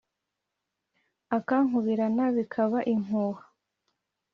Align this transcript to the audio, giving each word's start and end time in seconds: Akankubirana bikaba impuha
Akankubirana 1.37 2.25
bikaba 2.35 2.79
impuha 2.93 3.41